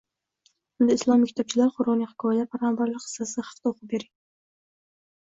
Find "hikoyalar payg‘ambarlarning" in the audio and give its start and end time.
2.15-3.07